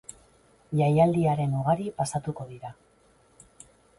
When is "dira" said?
2.53-2.75